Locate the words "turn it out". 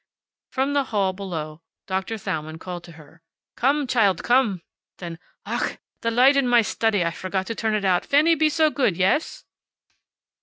7.53-8.03